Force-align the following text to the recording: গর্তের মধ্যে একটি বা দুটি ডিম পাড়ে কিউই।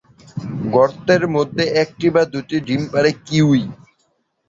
গর্তের 0.73 1.23
মধ্যে 1.35 1.63
একটি 1.83 2.07
বা 2.15 2.23
দুটি 2.33 2.57
ডিম 2.67 2.81
পাড়ে 2.91 3.11
কিউই। 3.25 3.63